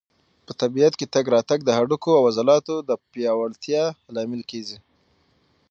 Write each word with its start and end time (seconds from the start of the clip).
په 0.45 0.51
طبیعت 0.61 0.93
کې 0.99 1.11
تګ 1.13 1.25
راتګ 1.35 1.59
د 1.65 1.69
هډوکو 1.77 2.09
او 2.17 2.23
عضلاتو 2.29 2.75
د 2.89 2.91
پیاوړتیا 3.11 3.83
لامل 4.15 4.41
کېږي. 4.51 4.77